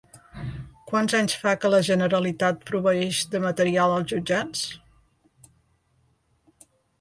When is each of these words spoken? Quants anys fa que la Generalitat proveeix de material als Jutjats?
Quants 0.91 1.15
anys 1.17 1.35
fa 1.41 1.51
que 1.65 1.69
la 1.73 1.81
Generalitat 1.87 2.63
proveeix 2.69 3.19
de 3.35 3.43
material 3.45 3.93
als 3.99 4.09
Jutjats? 4.13 4.65